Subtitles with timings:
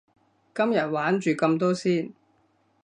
[0.55, 2.11] 今日玩住咁多先